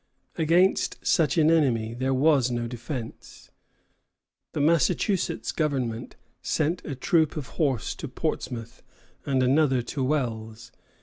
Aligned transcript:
Against 0.35 1.05
such 1.05 1.37
an 1.37 1.51
enemy 1.51 1.93
there 1.93 2.11
was 2.11 2.49
no 2.49 2.65
defence. 2.65 3.51
The 4.53 4.59
Massachusetts 4.59 5.51
government 5.51 6.15
sent 6.41 6.83
a 6.83 6.95
troop 6.95 7.37
of 7.37 7.49
horse 7.49 7.93
to 7.97 8.07
Portsmouth, 8.07 8.81
and 9.27 9.43
another 9.43 9.83
to 9.83 10.03
Wells. 10.03 10.71